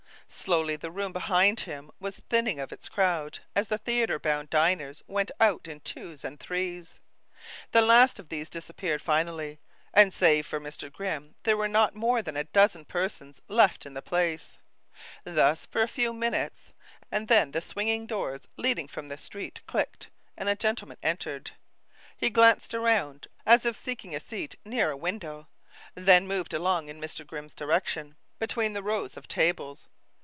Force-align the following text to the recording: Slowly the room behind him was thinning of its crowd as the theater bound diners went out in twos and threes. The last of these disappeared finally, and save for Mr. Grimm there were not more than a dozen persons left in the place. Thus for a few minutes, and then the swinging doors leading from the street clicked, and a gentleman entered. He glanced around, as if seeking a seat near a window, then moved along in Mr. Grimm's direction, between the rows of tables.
Slowly 0.33 0.77
the 0.77 0.91
room 0.91 1.11
behind 1.11 1.59
him 1.61 1.91
was 1.99 2.19
thinning 2.29 2.57
of 2.57 2.71
its 2.71 2.87
crowd 2.87 3.39
as 3.53 3.67
the 3.67 3.77
theater 3.77 4.17
bound 4.17 4.49
diners 4.49 5.03
went 5.05 5.29
out 5.41 5.67
in 5.67 5.81
twos 5.81 6.23
and 6.23 6.39
threes. 6.39 7.01
The 7.73 7.81
last 7.81 8.17
of 8.17 8.29
these 8.29 8.49
disappeared 8.49 9.01
finally, 9.01 9.59
and 9.93 10.13
save 10.13 10.47
for 10.47 10.57
Mr. 10.61 10.89
Grimm 10.89 11.35
there 11.43 11.57
were 11.57 11.67
not 11.67 11.95
more 11.95 12.21
than 12.21 12.37
a 12.37 12.45
dozen 12.45 12.85
persons 12.85 13.41
left 13.49 13.85
in 13.85 13.93
the 13.93 14.01
place. 14.01 14.57
Thus 15.25 15.65
for 15.65 15.81
a 15.81 15.87
few 15.89 16.13
minutes, 16.13 16.71
and 17.11 17.27
then 17.27 17.51
the 17.51 17.59
swinging 17.59 18.05
doors 18.07 18.47
leading 18.55 18.87
from 18.87 19.09
the 19.09 19.17
street 19.17 19.59
clicked, 19.67 20.09
and 20.37 20.47
a 20.47 20.55
gentleman 20.55 20.97
entered. 21.03 21.51
He 22.15 22.29
glanced 22.29 22.73
around, 22.73 23.27
as 23.45 23.65
if 23.65 23.75
seeking 23.75 24.15
a 24.15 24.21
seat 24.21 24.55
near 24.63 24.91
a 24.91 24.97
window, 24.97 25.49
then 25.93 26.25
moved 26.25 26.53
along 26.53 26.87
in 26.87 27.01
Mr. 27.01 27.27
Grimm's 27.27 27.53
direction, 27.53 28.15
between 28.39 28.71
the 28.71 28.81
rows 28.81 29.17
of 29.17 29.27
tables. 29.27 29.89